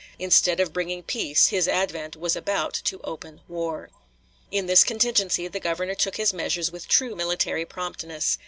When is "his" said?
1.49-1.67, 6.17-6.33